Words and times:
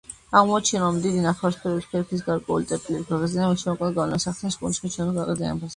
აღმოაჩინა, 0.39 0.79
რომ 0.83 0.97
დიდი 1.03 1.21
ნახევარსფეროების 1.25 1.89
ქერქის 1.93 2.25
გარკვეული 2.31 2.69
წერტილების 2.73 3.13
გაღიზიანება 3.13 3.63
შემაკავებელ 3.65 4.03
გავლენას 4.03 4.29
ახდენს 4.35 4.61
ჩონჩხის 4.63 4.67
კუნთების 5.03 5.21
გაღიზიანებაზე. 5.23 5.69